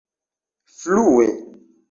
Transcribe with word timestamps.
flue 0.81 1.27